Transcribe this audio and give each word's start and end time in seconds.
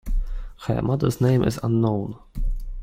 Her 0.65 0.81
mother's 0.81 1.21
name 1.21 1.43
is 1.43 1.59
unknown. 1.61 2.17